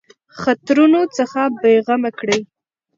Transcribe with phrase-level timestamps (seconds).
[0.39, 2.39] خطرونو څخه بېغمه کړي.